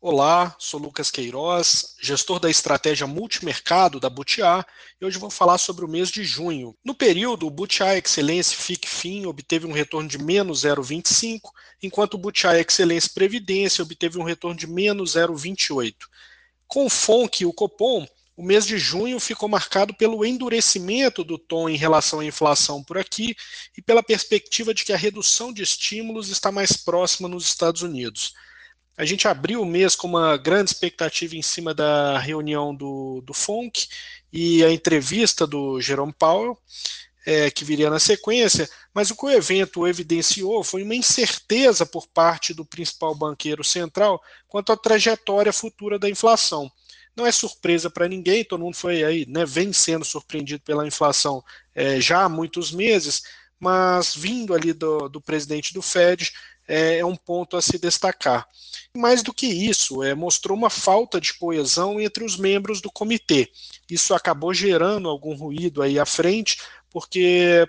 [0.00, 4.62] Olá, sou Lucas Queiroz, gestor da estratégia multimercado da Butiá,
[5.00, 6.76] e hoje vou falar sobre o mês de junho.
[6.84, 11.50] No período, o Butiá Excelência FIC-FIM obteve um retorno de menos 0,25,
[11.82, 15.94] enquanto o Butiá Excelência Previdência obteve um retorno de menos 0,28.
[16.66, 18.06] Com o FONC e o Copom,
[18.42, 22.98] o mês de junho ficou marcado pelo endurecimento do tom em relação à inflação por
[22.98, 23.36] aqui
[23.78, 28.34] e pela perspectiva de que a redução de estímulos está mais próxima nos Estados Unidos.
[28.98, 33.32] A gente abriu o mês com uma grande expectativa em cima da reunião do, do
[33.32, 33.86] FONC
[34.32, 36.58] e a entrevista do Jerome Powell,
[37.24, 42.08] é, que viria na sequência, mas o que o evento evidenciou foi uma incerteza por
[42.08, 46.68] parte do principal banqueiro central quanto à trajetória futura da inflação.
[47.16, 51.44] Não é surpresa para ninguém, todo mundo foi aí, né, vem sendo surpreendido pela inflação
[51.74, 53.22] é, já há muitos meses,
[53.60, 56.32] mas vindo ali do, do presidente do Fed,
[56.66, 58.46] é, é um ponto a se destacar.
[58.96, 63.50] Mais do que isso, é, mostrou uma falta de coesão entre os membros do comitê.
[63.90, 66.58] Isso acabou gerando algum ruído aí à frente,
[66.90, 67.66] porque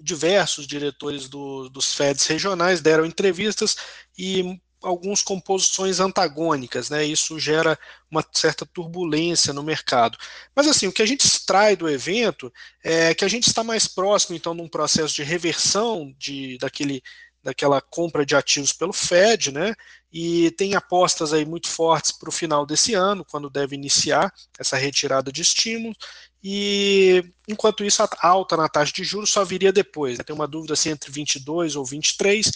[0.00, 3.76] diversos diretores do, dos FEDs regionais deram entrevistas
[4.16, 7.04] e algumas composições antagônicas, né?
[7.04, 7.78] Isso gera
[8.10, 10.18] uma certa turbulência no mercado.
[10.54, 13.86] Mas assim, o que a gente extrai do evento é que a gente está mais
[13.88, 17.02] próximo, então, de um processo de reversão de, daquele
[17.42, 19.74] daquela compra de ativos pelo Fed, né?
[20.12, 24.76] E tem apostas aí muito fortes para o final desse ano, quando deve iniciar essa
[24.76, 25.96] retirada de estímulos.
[26.42, 30.16] E enquanto isso, a alta na taxa de juros só viria depois.
[30.16, 30.24] Né?
[30.24, 32.50] Tem uma dúvida se entre 22 ou 23,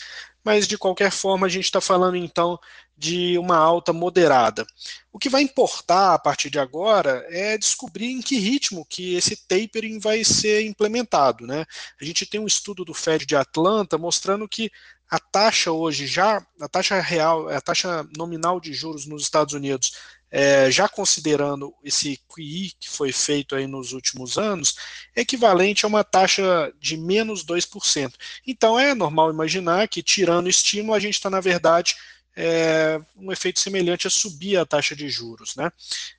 [0.45, 2.58] mas de qualquer forma a gente está falando então
[2.97, 4.64] de uma alta moderada.
[5.12, 9.36] O que vai importar a partir de agora é descobrir em que ritmo que esse
[9.48, 11.47] tapering vai ser implementado.
[11.47, 11.64] Né?
[12.00, 14.70] A gente tem um estudo do Fed de Atlanta mostrando que
[15.12, 19.92] a taxa hoje já, a taxa real, a taxa nominal de juros nos Estados Unidos
[20.30, 24.74] é, já considerando esse QI que foi feito aí nos últimos anos,
[25.14, 28.14] é equivalente a uma taxa de menos 2%.
[28.46, 31.94] Então é normal imaginar que, tirando estímulo, a gente está, na verdade,
[32.34, 35.55] é, um efeito semelhante a subir a taxa de juros.
[35.56, 35.70] Né?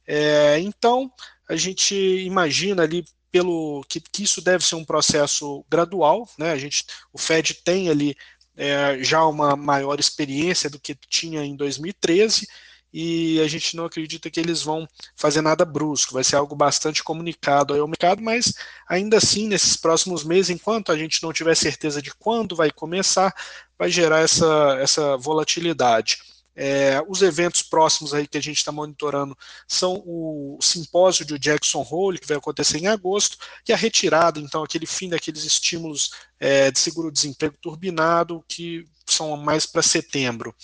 [0.06, 1.12] É, então,
[1.50, 6.52] a gente imagina ali pelo que, que, isso deve ser um processo gradual, né?
[6.52, 8.16] A gente, o Fed tem ali
[8.56, 12.47] é, já uma maior experiência do que tinha em 2013
[12.94, 17.03] e a gente não acredita que eles vão fazer nada brusco, vai ser algo bastante
[17.03, 18.53] comunicado ao mercado, mas
[18.88, 23.34] ainda assim, nesses próximos meses, enquanto a gente não tiver certeza de quando vai começar,
[23.78, 26.19] vai gerar essa, essa volatilidade.
[26.56, 29.36] É, os eventos próximos aí que a gente está monitorando
[29.68, 33.38] são o simpósio de Jackson Hole, que vai acontecer em agosto,
[33.68, 39.66] e a retirada, então, aquele fim daqueles estímulos é, de seguro-desemprego turbinado, que são mais
[39.66, 40.56] para setembro.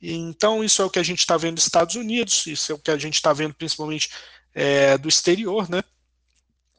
[0.00, 2.78] Então, isso é o que a gente está vendo nos Estados Unidos, isso é o
[2.78, 4.10] que a gente está vendo principalmente
[4.54, 5.82] é, do exterior, né?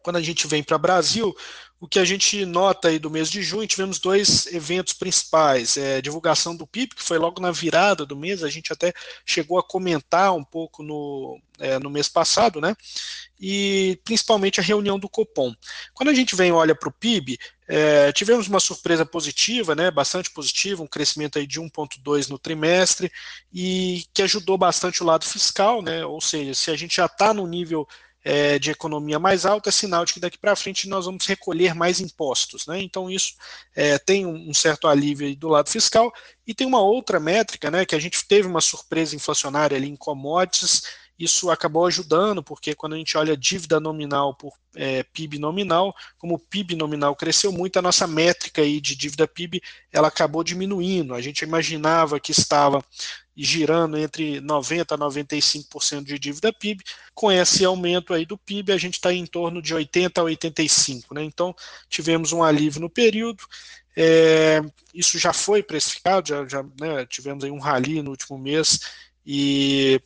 [0.06, 1.36] Quando a gente vem para o Brasil,
[1.80, 6.00] o que a gente nota aí do mês de junho, tivemos dois eventos principais, é,
[6.00, 8.94] divulgação do PIB, que foi logo na virada do mês, a gente até
[9.26, 12.76] chegou a comentar um pouco no, é, no mês passado, né?
[13.42, 15.52] E principalmente a reunião do Copom.
[15.92, 19.90] Quando a gente vem e olha para o PIB, é, tivemos uma surpresa positiva, né?
[19.90, 23.12] Bastante positiva, um crescimento aí de 1,2 no trimestre,
[23.52, 26.06] e que ajudou bastante o lado fiscal, né?
[26.06, 27.88] Ou seja, se a gente já está no nível
[28.26, 31.76] é, de economia mais alta, é sinal de que daqui para frente nós vamos recolher
[31.76, 32.66] mais impostos.
[32.66, 32.82] Né?
[32.82, 33.36] Então, isso
[33.76, 36.12] é, tem um, certo alívio do lado fiscal.
[36.48, 39.96] E tem uma outra métrica, né, que a gente teve uma surpresa inflacionária ali em
[39.96, 40.84] commodities,
[41.18, 46.36] isso acabou ajudando, porque quando a gente olha dívida nominal por é, PIB nominal, como
[46.36, 49.62] o PIB nominal cresceu muito, a nossa métrica aí de dívida PIB
[49.92, 51.14] ela acabou diminuindo.
[51.14, 52.84] A gente imaginava que estava
[53.36, 56.84] girando entre 90% a 95% de dívida PIB.
[57.14, 61.14] Com esse aumento aí do PIB, a gente está em torno de 80% a 85%.
[61.14, 61.24] Né?
[61.24, 61.56] Então,
[61.90, 63.44] tivemos um alívio no período.
[63.96, 64.62] É,
[64.94, 68.80] isso já foi precificado, já, já né, tivemos aí um rally no último mês
[69.26, 70.02] e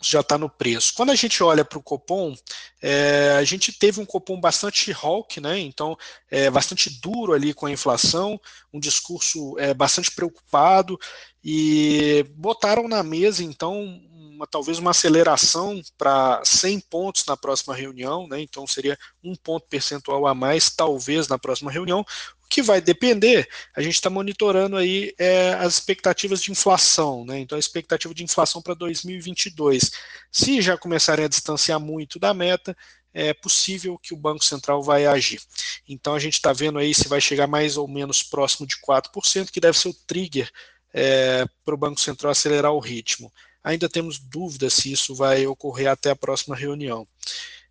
[0.00, 0.92] já está no preço.
[0.94, 2.34] Quando a gente olha para o Copom,
[2.80, 5.58] é, a gente teve um Copom bastante hawk, né?
[5.58, 5.96] então
[6.30, 8.40] é, bastante duro ali com a inflação,
[8.72, 10.98] um discurso é, bastante preocupado,
[11.42, 14.00] e botaram na mesa, então,
[14.38, 18.40] uma, talvez uma aceleração para 100 pontos na próxima reunião, né?
[18.40, 22.04] então seria um ponto percentual a mais, talvez, na próxima reunião,
[22.48, 23.46] que vai depender,
[23.76, 27.38] a gente está monitorando aí é, as expectativas de inflação, né?
[27.40, 29.90] Então a expectativa de inflação para 2022,
[30.32, 32.74] se já começarem a distanciar muito da meta,
[33.12, 35.42] é possível que o Banco Central vai agir.
[35.86, 39.50] Então a gente está vendo aí se vai chegar mais ou menos próximo de 4%,
[39.50, 40.50] que deve ser o trigger
[40.94, 43.30] é, para o Banco Central acelerar o ritmo.
[43.62, 47.06] Ainda temos dúvidas se isso vai ocorrer até a próxima reunião.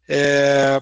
[0.08, 0.82] É,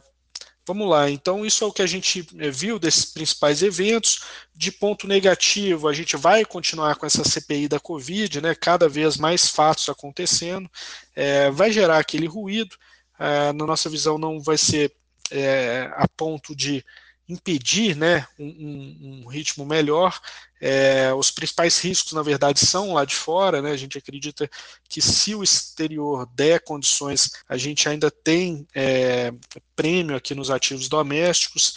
[0.67, 4.21] Vamos lá, então isso é o que a gente eh, viu desses principais eventos.
[4.55, 9.15] De ponto negativo, a gente vai continuar com essa CPI da Covid, né, cada vez
[9.15, 10.67] mais fatos acontecendo,
[11.15, 12.75] é, vai gerar aquele ruído,
[13.19, 14.91] é, na nossa visão não vai ser
[15.29, 16.83] é, a ponto de
[17.27, 20.19] impedir né, um, um, ritmo melhor.
[20.61, 23.61] É, os principais riscos, na verdade, são lá de fora.
[23.61, 23.71] Né?
[23.71, 24.49] A gente acredita
[24.87, 29.33] que se o exterior der condições, a gente ainda tem é,
[29.75, 31.75] prêmio aqui nos ativos domésticos.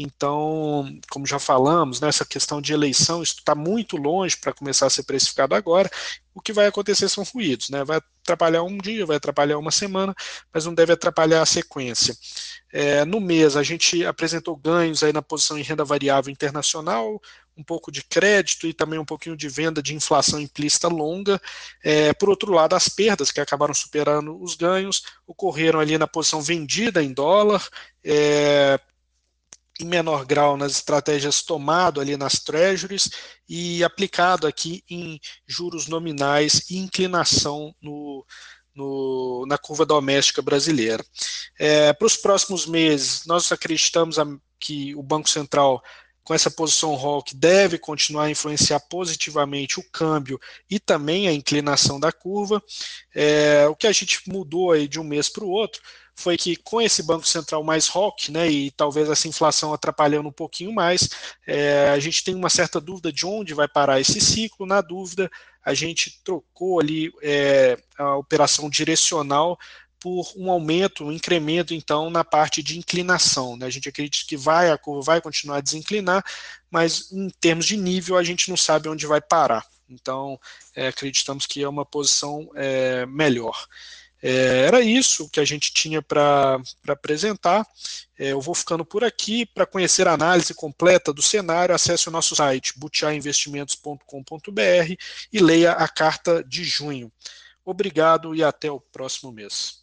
[0.00, 4.86] Então, como já falamos, nessa né, questão de eleição, isso está muito longe para começar
[4.86, 5.90] a ser precificado agora.
[6.32, 7.82] O que vai acontecer são ruídos, né?
[7.84, 10.14] Vai atrapalhar um dia, vai atrapalhar uma semana,
[10.54, 12.16] mas não deve atrapalhar a sequência.
[12.72, 17.20] É, no mês, a gente apresentou ganhos aí na posição em renda variável internacional,
[17.56, 21.40] um pouco de crédito e também um pouquinho de venda de inflação implícita longa.
[21.82, 26.40] É, por outro lado, as perdas, que acabaram superando os ganhos, ocorreram ali na posição
[26.40, 27.66] vendida em dólar,
[28.04, 28.78] é,
[29.80, 33.10] em menor grau nas estratégias tomado ali nas treasuries
[33.48, 38.24] e aplicado aqui em juros nominais e inclinação no,
[38.74, 41.04] no, na curva doméstica brasileira.
[41.58, 44.16] É, para os próximos meses, nós acreditamos
[44.58, 45.82] que o Banco Central
[46.28, 50.38] com essa posição rock deve continuar a influenciar positivamente o câmbio
[50.68, 52.62] e também a inclinação da curva.
[53.14, 55.80] É, o que a gente mudou aí de um mês para o outro
[56.14, 60.32] foi que com esse Banco Central mais rock, né, e talvez essa inflação atrapalhando um
[60.32, 61.08] pouquinho mais,
[61.46, 64.66] é, a gente tem uma certa dúvida de onde vai parar esse ciclo.
[64.66, 65.30] Na dúvida,
[65.64, 69.58] a gente trocou ali é, a operação direcional
[70.00, 73.56] por um aumento, um incremento, então, na parte de inclinação.
[73.56, 73.66] Né?
[73.66, 76.24] A gente acredita que vai, a curva vai continuar a desinclinar,
[76.70, 79.64] mas em termos de nível, a gente não sabe onde vai parar.
[79.88, 80.38] Então,
[80.74, 83.66] é, acreditamos que é uma posição é, melhor.
[84.20, 87.66] É, era isso que a gente tinha para apresentar.
[88.18, 89.46] É, eu vou ficando por aqui.
[89.46, 94.94] Para conhecer a análise completa do cenário, acesse o nosso site butiainvestimentos.com.br
[95.32, 97.12] e leia a carta de junho.
[97.64, 99.77] Obrigado e até o próximo mês.